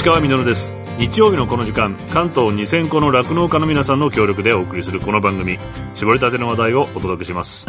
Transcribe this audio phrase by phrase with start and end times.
[0.00, 0.72] 石川稔です。
[0.96, 5.58] 日曜日のこの時間関東2000個の酪農家の皆さんの協力でお送りするこの番組。
[5.92, 7.66] 絞りたての話題をお届けします。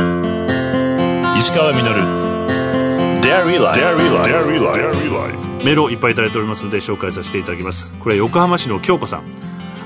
[1.38, 1.82] 石川稔
[5.66, 7.94] メールをいっぱいいただいておりますので紹介させていただきます。
[7.96, 9.24] これは横浜市の京子さん。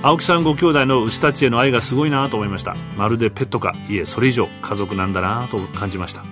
[0.03, 2.75] 青木さんご兄弟の牛たちへの愛がすごいなと思いました。
[2.95, 3.73] まるでペットか。
[3.89, 6.23] いえそれ以上家族なんだなと感じました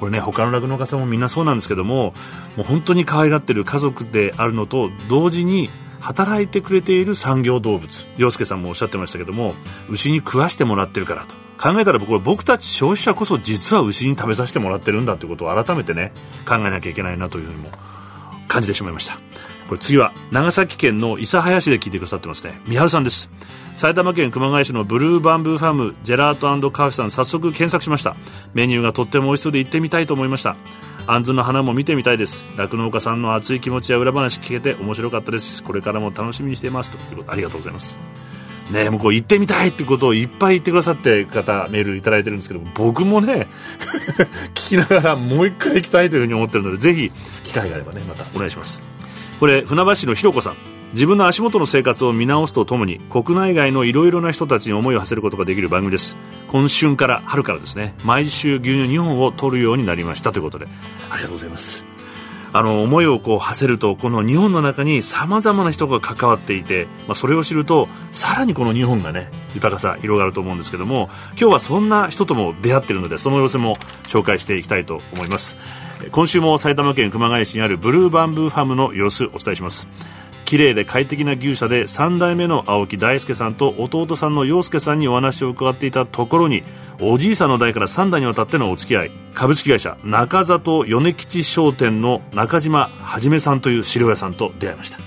[0.00, 2.14] これね他の酪農家さんもみんなそうなんですけども
[2.56, 5.68] もう本当に可愛がってる家族であるのと同時に
[6.00, 9.54] 働いてくれている産業動物洋介さんもおっしゃってましたけども
[9.90, 11.34] 牛に食わしてもらってるからと。
[11.60, 16.12] 考えたら僕僕たち消費者こそ実は牛に食べさせてもらってるんだということを改めてね
[16.48, 17.68] 考えなきゃいけないなというふうにも
[18.48, 19.18] 感じてしまいました。
[19.68, 22.58] これ次は長崎県の諫早市で聞いてくださってますね。
[22.66, 23.30] 三春さんです。
[23.80, 28.14] 埼玉県熊谷市のブルーバンブーファームジェラートカフェさん早速検索しました。
[28.52, 30.54] メニューがとっても美味しそうで行ってみたいと思いました。
[31.06, 32.44] あんずの花も見てみたいです。
[32.58, 35.62] 酪農家さんの熱い気持ちや裏話聞けて面白かったです。
[35.62, 36.90] これからも楽しみにしています。
[36.90, 37.98] ということありがとうございます。
[38.70, 43.48] ねもうこう行ってみたいってことをいっぱい言ってくださって方メールいただいてるんですけど僕もね
[44.52, 47.10] 聞きながらもう一回行きたいというふうに思ってるのでぜひ
[47.44, 48.82] 機会があればねまたお願いします。
[49.40, 50.79] これ船橋のひろこさん。
[50.92, 56.16] 自分の足元の生活を見直すとともに国内外のいろいろな人たちに思いを馳せることができる番組です。
[56.48, 57.94] 今春から春からですね。
[58.04, 60.66] 毎週牛乳2本を取るようになりましたということで。
[61.10, 61.84] ありがとうございます。
[62.52, 71.08] あの思いをこう馳せるとこの日本の中にさまざまな人が関わっていて、まあ、それを知るとさらにこの日本がね豊かさ広がると思うんですけども
[71.40, 75.56] 今日はそんな人とも出会っているのでその様子も紹介していきたいと思います。
[76.12, 79.86] 今週も埼玉県熊谷市にあるブルーバンブーファームの様子お伝えします
[80.50, 86.64] 綺麗で快適な牛舎で3代目の青木大輔さんと弟さんの陽介さんにお話を伺っていたところに
[87.00, 94.98] おじいさんの代から3代にわたってのお付き合い株式会社中里米吉商店の中島はじめさんという資料屋さんと出会いました。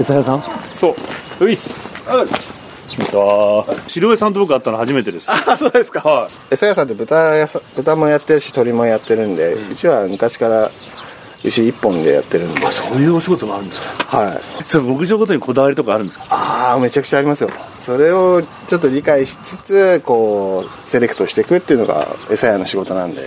[0.00, 0.42] 餌屋さん
[0.72, 0.96] そ
[1.40, 1.76] うういっす
[3.88, 5.30] 資料屋さんと僕会ったの初めてです。
[5.30, 6.00] あそうですか。
[6.00, 6.54] はい。
[6.54, 10.70] 餌屋さんって豚屋さ豚もやってるし鶏もやってるんで、うちは昔から
[11.46, 12.66] 牛一本でやってるんで。
[12.66, 14.18] あそういうお仕事もあるんですか？
[14.18, 14.64] はい。
[14.64, 16.26] それ牧場ごとにこだわりとかあるんですか？
[16.30, 17.50] ああめちゃくちゃありますよ。
[17.80, 23.22] それをちょっと理解しつつこうセレクトしていくっていうのが餌屋の仕事なんで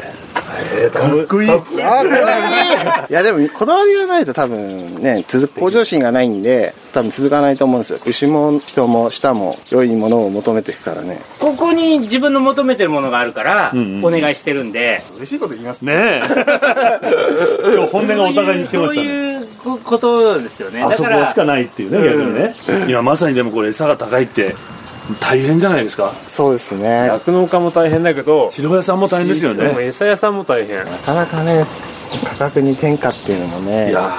[0.82, 1.48] えー、かっこいい。
[1.48, 1.80] かっこいい。
[1.80, 8.00] いやでもこだわりがないと多分ね続く向上心がないんで多分続かないと思うんですよ。
[8.06, 11.20] 牛も人も舌も良いものを求めていくからね。
[11.40, 13.72] ここに自分の求めてるものがあるから、
[14.04, 15.94] お願いしてるんで、嬉しいこと言いますね。
[15.94, 16.22] え。
[17.76, 19.08] 今日本音がお互いに来てまそうしたね。
[19.08, 19.48] いう
[19.84, 20.82] ことですよね。
[20.82, 22.56] あそこだから、しかないっていうね逆にね、
[22.88, 24.56] 今まさにでもこれ餌が高いって
[25.20, 26.14] 大変じゃないですか。
[26.32, 27.08] そうですね。
[27.08, 29.74] 酪農家も大変だけど白屋さんも大変ですよね。
[29.86, 30.78] 餌屋さんも大変。
[30.78, 31.66] なかなかね
[32.30, 34.12] 価格に転嫁っていうのもねいや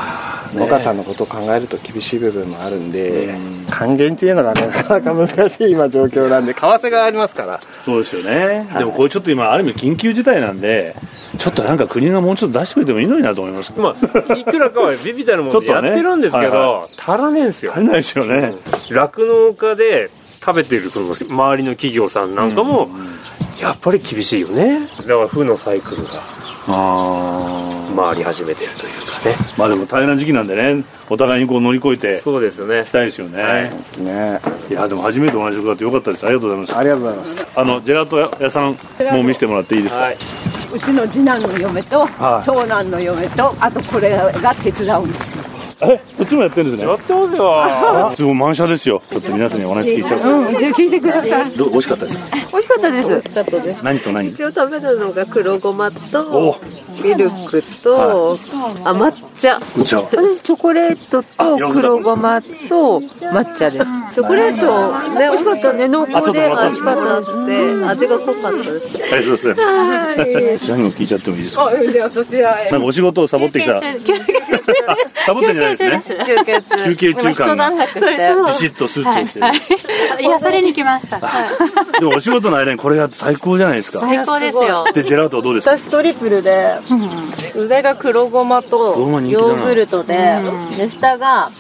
[0.55, 3.35] 農家さんのことを考えると厳しい部分もあるんで
[3.69, 7.61] 還元っていうのがねなかなか難しい今状況なんで為替がありますから。
[7.85, 10.95] そうですよね、でもこれちょっと今ある意味緊急事態なんで
[11.39, 13.95] ちょっとなんか国がもうちょっと出してくれてもいいのになと思いますま
[14.31, 16.65] あいくらかはビビたるものでやってるんですけちょっとね。
[16.65, 18.55] はいど足らねえんですよ足りないですよね、
[18.91, 22.89] 酪農家で食べてるこの周りの企業さんなんかも
[23.61, 24.81] やっぱり厳しいよね。
[24.81, 26.11] だから負のサイクルが
[26.67, 29.35] あ回り始めてるというかね。
[29.59, 32.85] まあでも大変な時期なんでねお互いにこう乗り越えていそうですよね。
[32.87, 33.71] きたいですよね、はい。
[34.03, 34.41] ね。
[34.71, 36.25] い、やでも初めてお話伺ってよかったです。
[36.25, 36.79] ありがとうございます。
[36.79, 37.49] ありがとうございます。
[37.57, 40.17] あのジェラート屋さんもう見せてもらっていいですか、はい。
[40.73, 42.47] うちの次男の嫁とはい。
[42.47, 45.40] 長男の嫁とあとこれが手伝うんですよ。
[45.83, 46.87] えこっちもやってるんですね。
[46.89, 48.13] やってますよ。
[48.17, 49.03] すごい満車ですよ。
[49.11, 50.43] ちょっと皆さんにお話聞いちゃう。
[50.43, 51.51] うん、じゃあ聞いてください。
[51.53, 52.25] どう美味しかったですか？
[52.53, 52.91] 美味しかった
[53.61, 53.77] です。
[53.83, 54.29] 何と何？
[54.29, 56.57] 一応食べたのが黒ごまおと
[57.03, 58.37] ミルクと、
[58.85, 59.59] あ抹茶。
[59.61, 63.85] 私チョコレートと黒ごまと抹茶です。
[64.13, 65.73] チョコレートね美味しかった。
[65.73, 69.15] ね濃厚であ味しかったって味が濃かったです。
[69.15, 70.71] ありがとうございます。
[70.71, 71.67] 何も聞いちゃってもいいですか？
[71.69, 72.71] あ、ではそちらへ。
[72.71, 73.81] なんかお仕事をサボってきた。
[75.25, 76.25] サボってんじゃないですね。
[76.27, 77.71] 休憩休憩中間が。
[77.71, 77.77] ビ
[78.53, 79.43] シッとスーツを
[80.21, 81.21] 癒されに来ました。
[81.99, 84.01] でもお仕事の間にこれが最高じゃないですか。
[84.01, 84.85] 最高ですよ。
[84.93, 85.79] でジェラートはどうですか？
[85.79, 86.79] 私トリプルで
[87.55, 90.41] 上が黒ごまとヨーグルトで
[90.77, 91.51] で下が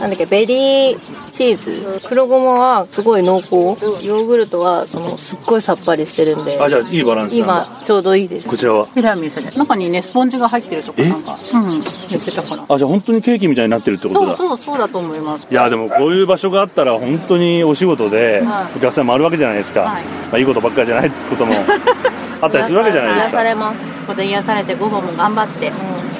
[0.00, 0.98] なんだっけベリー
[1.32, 2.00] チーズ。
[2.06, 3.50] 黒ごまはすごい濃厚。
[3.54, 6.58] ヨーグルトはそのすっごいさっぱりしてるんで。
[6.60, 7.66] あじゃあいいバランスなんだ。
[7.68, 8.48] 今ちょうどいいです。
[8.48, 8.86] こちらは？
[8.88, 11.82] ティラミスで中にねスポンジが入ってるとかなんかうん。
[12.08, 12.64] 言ってたから。
[12.68, 15.48] あじゃあ本当にケーキみたいになってるってことそうだそうそうだと思います。
[15.50, 18.78] いやでもこういう場所があったら本当にお仕事ではい。
[18.78, 20.04] お客さんもあるわけじゃないですか、はい。
[20.04, 21.54] まあ、いいことばっかりじゃないことも
[22.40, 25.72] あったりするわけじゃないですか癒されますまた癒されて午後も頑張って。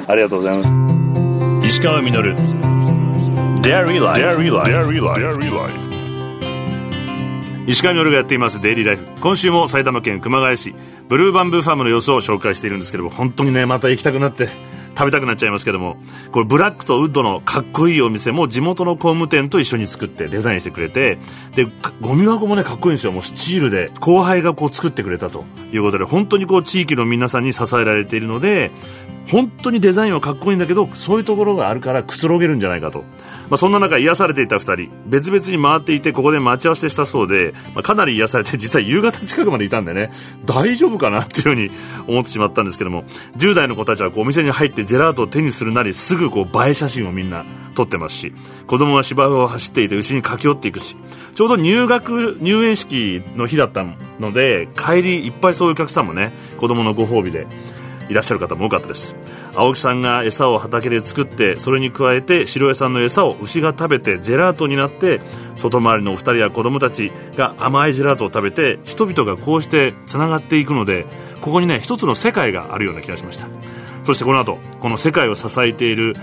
[0.08, 0.64] ありがとうございま
[1.62, 2.34] す石川稔
[3.62, 4.20] Dairy Life.
[4.20, 4.70] Dairy Life.
[4.70, 5.20] Dairy Life.
[5.20, 5.86] Dairy Life.
[7.66, 10.72] 石上夜がやっていますデイリーライフ今週も埼玉県熊谷市
[11.08, 14.48] ブルーバンブーファームの様子を紹介しているんですけども本当にねまた行きたくなって
[14.96, 15.96] 食べたくなっちゃいますけども
[16.32, 21.18] これブラックとウッドのかっこいいお店も地元の工務店と一緒に作ってデザインしてくれて
[21.54, 21.66] で
[22.00, 23.12] ゴミ箱もねかっこいいんですよ。
[23.12, 28.70] もうスチールで後輩がこう作ってくれたということで本当にこう地域の皆さんに支えられているので
[29.28, 33.00] 本当にデザインはかっこいいんだけどそういうところがあるからくつろげるんじゃないかと、
[33.50, 34.92] まあ、そんな中癒されていた2人。
[35.06, 40.10] 別々に回っていてここで待ち合わせしたそうで、まあ、かなり癒されて実際夕方近くまでいたんでね。
[40.44, 41.70] 大丈夫かなっていうふうに
[42.06, 43.04] 思ってしまったんですけども。
[43.36, 47.44] 10代の子たちはこうお店に入ってジェラートを手にするなりすぐこう映え写真をみんな
[47.74, 48.32] 撮ってますし。
[48.66, 50.96] 子供は芝生を走っていて牛に駆け寄っていくし。
[51.34, 53.84] ちょうど入学入園式の日だった
[54.20, 57.46] ので帰りいっぱいそういうお客さんもね子供のご褒美で。
[58.08, 59.16] いらっしゃる方も多かったです。
[59.54, 65.20] 青木さんが餌を畑で作ってそれに加えて白江さんの餌を牛が食べてジェラートになって
[65.56, 71.06] 外回りのお二人や子供たちが甘いジェラートを食べて人々がこうしてつながっていくので
[71.40, 73.48] ここにね一つの世界があるような気がしました。
[74.02, 76.14] そしてこの後この世界を支えている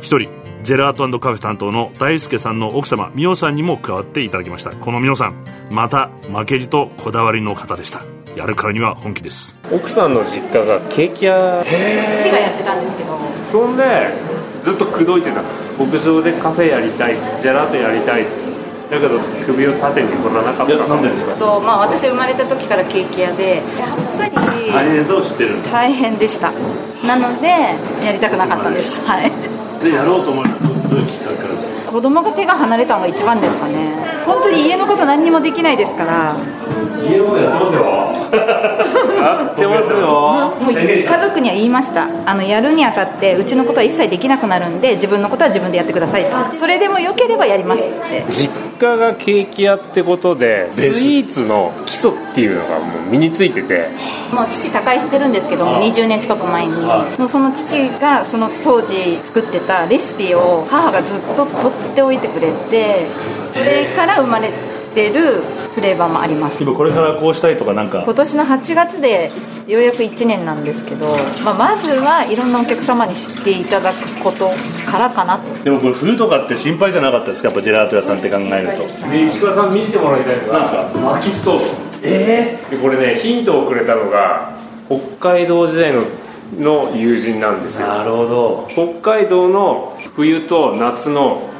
[0.00, 0.28] 一人
[0.62, 4.70] ジェラートカフェ担当の大輔さんの奥様美桜さんにも加わっていただきました。
[4.70, 8.13] この美桜さんまた負けじとこだわりの方でした。
[8.36, 9.56] やるからには本気です。
[9.72, 11.62] 奥さんの実家がケーキ屋。
[11.64, 13.18] 父がやってたんですけど。
[13.50, 13.84] そんで
[14.62, 15.42] ずっと口説いてた。
[15.78, 17.14] 牧場でカフェやりたい。
[17.40, 18.24] ジェラートやりたい。
[18.90, 20.76] だけど首を縦に振らなかった。
[20.76, 21.34] なんでですか？
[21.36, 23.56] と、まあ、私生まれた時からケーキ屋で。
[23.56, 23.62] やっ
[24.18, 26.52] ぱり大変そう知ってる大変でした。
[27.06, 29.00] なのでやりたくなかったです。
[29.02, 29.30] はい。
[29.84, 30.58] でやろうと思うのは
[30.90, 31.92] どういうきっかけからですか？
[31.92, 36.36] 子供が手が離れたのが一番ですかね本当に家のこと何にもできないですから。
[37.02, 38.14] 家のやってますよ。
[38.34, 40.54] やってますよ。
[40.60, 42.08] もう家族には言いました。
[42.26, 46.56] あのやるにあたってうちのことは一切できなくなるんで自分のことは自分でやってくださいと。
[46.58, 48.24] それでもよければやりますって。
[48.30, 53.88] 実家がケーキ屋ってことでスイーツの基礎っていうのがもう身についてて。
[54.32, 56.72] もう父他界してるんですけども20年近く前に。
[56.82, 63.06] もうその父がその当時作ってたレシピを母がずっと取っておいてくれて
[63.54, 64.50] それから生まれ
[64.94, 65.42] てる
[65.74, 66.62] フレーバーもあります。
[66.62, 68.02] 今これからこうしたいとかなんか。
[68.04, 69.30] 今年の8月で
[69.66, 71.06] ようやく1年なんですけど、
[71.44, 74.48] まあ、まずはいろんなお客様に知っていただくこと
[74.90, 75.64] からかなと。
[75.64, 79.10] でもこれ冬とかって心配じゃなかったですかやっぱジェラート屋さんって考えると。
[79.10, 81.00] で石川さん見せてもらいたいのがなんですか？
[81.00, 81.64] 薪ストーブ。
[82.06, 84.52] ええでこれねヒントをくれたのが
[84.88, 86.02] 北海道時代の
[86.58, 87.88] の友人なんですよ。
[87.88, 88.68] なるほど。
[89.00, 91.50] 北海道の冬と夏の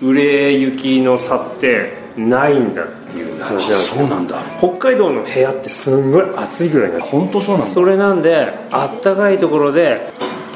[0.00, 3.78] 売れ行きの差ってないんだっていう話なんですよ。
[4.00, 4.38] そうなんだ。
[4.58, 7.74] 北海道の部屋ってすんごい暑いぐらいな本当そうなんだ。
[7.74, 10.12] それなんであったかいところで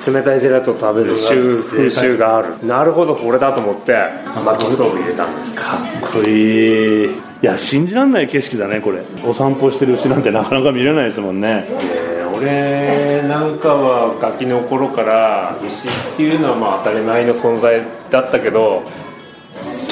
[0.07, 2.67] 冷たいジェラートを食べる習風習がある。
[2.67, 3.93] なるほどこれだと思って
[4.45, 5.55] 薪ストーブ入れたんです。
[5.57, 7.07] かっこいい。
[7.07, 7.11] い
[7.43, 9.03] や信じられない景色だねこれ。
[9.25, 11.67] お散歩してる牛なんてなかなか見れないですもんね。
[11.69, 17.81] えー俺なんかはガキの頃から牛っていうのはまあ当たり前の存在
[18.11, 18.83] だったけど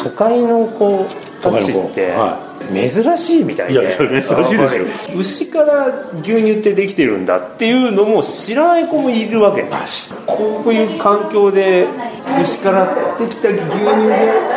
[0.05, 1.06] 都会の子
[1.41, 2.39] たちっては
[2.71, 3.73] 珍しいみたいで。
[3.73, 5.19] いやいや珍しいですよ。
[5.19, 5.87] 牛から
[6.21, 9.64] 牛乳ってできてるんだっていうのも知らない子もいるわけ
[10.26, 11.87] こういう環境で
[12.43, 13.85] 牛からできた牛乳で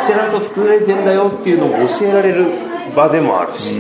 [0.05, 2.45] ジェラート作られてんだよっていうのを教えられる
[2.93, 3.79] 場でもあるし。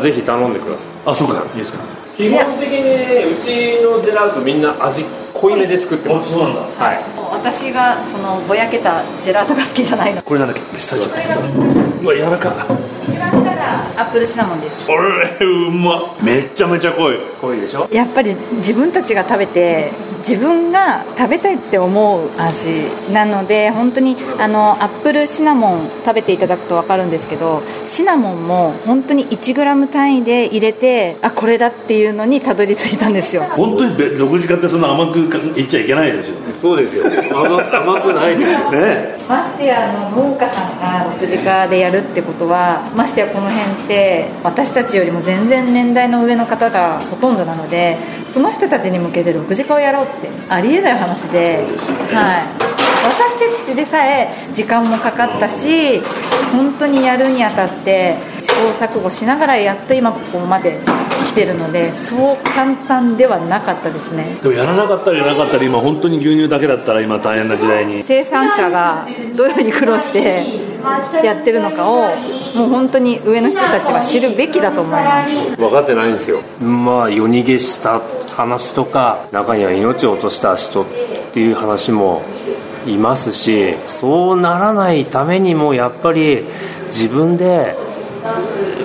[0.00, 0.86] ぜひ頼んでください。
[1.06, 1.42] あそうか。
[1.54, 1.80] いいですか。
[2.16, 6.30] 基本的にねうちのジェラートみんな味濃いめで作ってます。
[6.30, 6.60] そうなんだ。
[6.60, 7.17] はい
[7.50, 10.20] 私がそのぼやけたジェラートが好きじゃないの。
[10.22, 10.76] これなんだっけ？
[10.76, 11.10] ピスタチオ。
[12.04, 12.66] うわ柔らか。
[13.08, 14.86] 一番下がアップルシナモンです。
[14.86, 16.22] これうまっ。
[16.22, 17.16] めっちゃめちゃ濃い。
[17.40, 17.88] 濃いでしょ？
[17.90, 33.44] やっぱり自分たちが食べて自分が食べたいって思う味なので本当にあのアップルシナモン食べていただくと分かるんですけどシナモンも本当に 1g 単位で入れてあこれだっていうのにたどり着いたんですよ。
[33.44, 37.04] 本当にべ独自化ってそんな甘くいっちゃいけないですよねそうですよ。
[37.32, 38.70] 甘甘くないですよ。
[38.70, 39.18] ね。
[39.28, 47.98] ましてやあの農家さんが独自化でやるってことはましてやこの辺って私たちよりも全然年代の上の方がほとんどなので
[48.32, 51.58] その人たちに向けて独自化をやろうってありえない話で、
[52.10, 52.46] はい、
[53.04, 56.00] 私たちでさえ時間もかかったし
[56.52, 60.78] 本当にやるにあたって試行錯誤しながらやっと今ここまで
[61.28, 64.36] 来てるのでそう簡単ではなかったですね。
[64.42, 68.02] でもやらなかったりなかったり今本当に牛乳だけだったら今大変な時代に。
[68.02, 69.06] 生産者が
[69.36, 70.46] どういうふうに苦労して
[71.22, 72.16] やってるのかを
[72.54, 75.56] もう本当に上の人たちは知るべきだと思います。
[75.56, 76.40] 分かってないんですよ。
[76.60, 78.00] まあ夜逃げした
[78.34, 80.86] 話とか中には命を落とした人っ
[81.32, 82.22] ていう話も
[82.86, 86.44] いますしそうならないためにもやっぱり
[86.86, 87.76] 自分で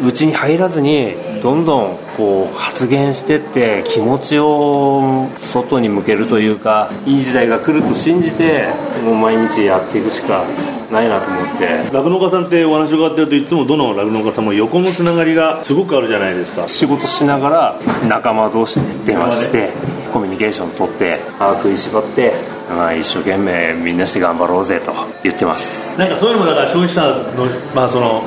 [0.06, 8.70] うちに入らずにどんどんこう発言してって気持ちを外に向けるというかいい時代が来ると信じて
[9.04, 10.46] もう毎日やっていくしか
[10.90, 11.68] ないなと思って。
[11.92, 16.66] 酪農家さんってお話伺ってるといつもどの酪農家さんも横のつながりがすごくあるじゃないですか。
[16.70, 19.72] 仕事しながら仲間同士で電話して
[20.14, 22.32] コミュニケーション取って歯食いしばって、
[22.70, 25.90] まあ、一生懸命みんなして頑張ろうぜと言ってます。
[25.98, 27.02] なんかそういうのもだから消費者
[27.36, 27.46] の,、
[27.76, 28.24] まあその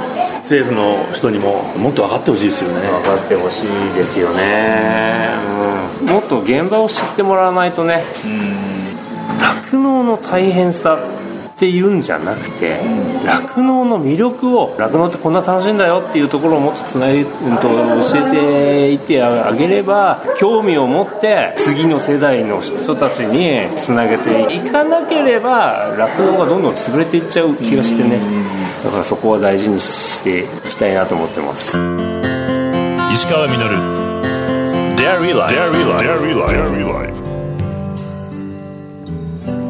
[0.47, 2.81] 政府の人にももっと分かってほしいですよね。
[2.88, 5.29] 分かってほしいですよね、
[6.00, 8.05] うん、もっと現場を知ってもらわないとね。
[9.41, 11.00] 酪農の大変さ
[11.57, 12.81] っていうんじゃなくて
[13.25, 28.21] 酪農の魅力を酪農ってこんな楽しいんだよっていうところをもっとつなげ、うん、と教えていってあげれば興味を持って次の世代の人たちにつなげていかなければ酪農がどんどん潰れていっちゃう気がしてね
[28.85, 31.78] だからそこは大事にしていきたいなと思ってます。
[33.12, 34.06] 石川稔。
[34.97, 35.76] Dairy Life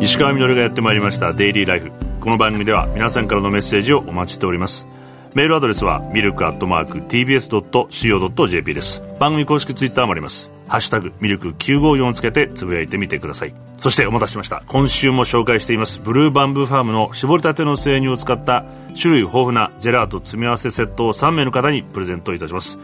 [0.00, 4.88] 石川稔がやってまいりましたデイリーライフこの番組では皆さんからのメッセージをお待ちしております
[5.36, 9.02] メールアドレスはミルクアットマーク TBS.CO.JP です。
[9.20, 10.50] 番組公式ツイッターもあります。
[10.66, 13.52] ハッシュタグミルク954をつけてつぶやいてみてください。
[13.76, 14.62] そしてお待たせしました。
[14.66, 16.00] 今週も紹介しています。
[16.00, 18.64] ブルーバンブーファームの絞りたての生乳を使った
[18.98, 22.80] 種類豊富なジェラート詰め合わせセットを3名の方にプレゼントいたします。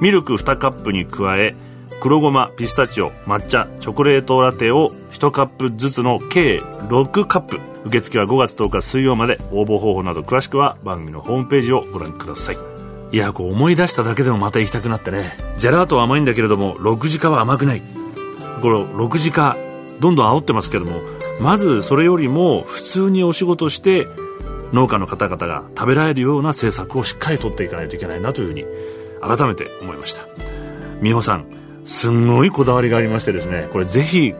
[0.00, 1.56] ミルク2カップに加え
[2.00, 7.58] 黒ごまピスタチオ抹茶チョコレートラテを1カップずつの計6カップ。
[7.88, 9.38] 受付は5月10日水曜まで。
[9.50, 12.56] 応募方法など詳しくは番組のホームページをご覧ください。
[13.10, 15.32] いやこう思い出しただけでもまた行きたくなってね。
[15.56, 17.82] ジェラートは甘いんだけれども6時化は甘くない。
[18.60, 19.56] これ6時化
[20.00, 21.00] どんどん煽ってますけども
[21.40, 24.06] まずそれよりも普通にお仕事して
[24.72, 28.64] 農家の方々が食べられるような政策をしっかりとっていかないといけないなというふうに
[29.20, 30.26] 改めて思いました。
[31.00, 31.46] 美穂さん
[31.84, 34.34] すんごいこだわりがありましてですねこれぜひ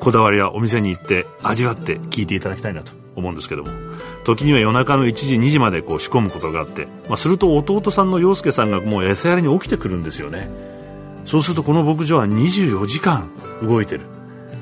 [0.00, 3.70] こだわりはお店に行って味わって聞いていただきたいなと思うんですけども。
[4.24, 10.48] 時には夜中の1時2時までこう仕込むことがあって、まあ、すると弟さんの洋介さんがもう餌やりに起きてくるんですよね。
[11.24, 13.30] そうするとこの牧場は24時間
[13.62, 14.02] 動いてる。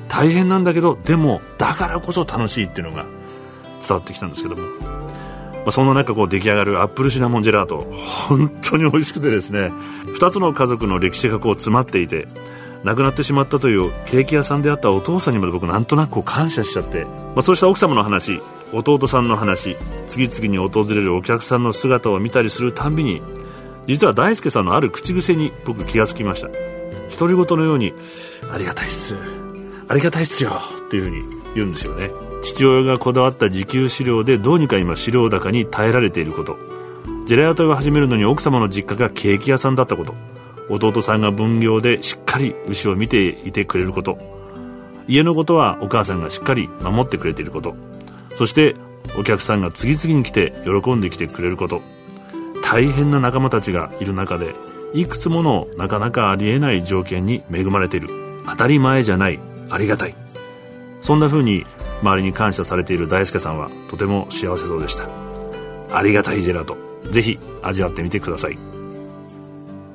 [0.09, 3.05] 大変なんだけどでもだからこそ楽しいっていうのが
[3.79, 7.81] 伝わってきたんですけども、まあ、そんな中こう出来上がるアップルシナモンジェラート
[8.27, 9.71] 本当に美味しくてですね。
[10.07, 12.27] 2つの家族の歴史がこう詰まっていて
[12.83, 19.75] 亡くなってしまったというケーキ屋さんであったお父さんにまで僕なんとなく感謝しちゃって、まあ、そうした奥様の話弟さんの話
[20.07, 23.21] 次々に訪れるお客さんの姿を見たりするたんびに
[23.85, 26.49] 実は大輔さんのある口癖に僕気がつきました。
[27.19, 27.93] 独り言のように
[28.53, 29.17] 「ありがたいっす。
[29.87, 30.51] ありがたいっすよ」
[30.85, 31.23] っていうふうに
[31.55, 32.11] 言うんですよね。
[32.43, 36.57] 父親がこだわった自給飼料でどうにか今飼料高に耐えられていること。
[37.25, 40.13] ジェラートを始めるのに奥様の実家がケーキ屋さんだったこと。
[40.69, 44.17] 弟さんが分業でしっかり牛を見ていてくれること。
[45.07, 47.75] 家のことはお母さんがしっかり守ってくれていること。
[48.29, 48.75] そして
[49.17, 51.81] お客さんが次々に来て喜んできてくれること。
[52.63, 54.53] 大変な仲間たちがいる中で
[54.93, 58.09] いくつものなかなかありえない条件に恵まれている。
[58.47, 59.39] 当たり前じゃない。
[59.69, 60.15] ありがたい。
[61.01, 61.65] そんな風に
[62.01, 65.07] 周りに感謝されている大輔さんはとても幸せそうでした。
[65.91, 66.77] ありがたいジェラート。
[67.09, 68.78] ぜひ味わってみてください。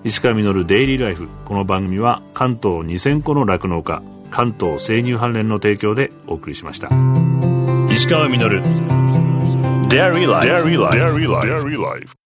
[0.05, 1.31] 石川稔デイリーライフ。
[1.47, 6.91] この番組は関東2000個の酪農家関東生乳関連の提供でお送りしました。
[7.91, 8.61] 石川稔。
[9.89, 10.27] Dairy
[11.81, 12.24] Life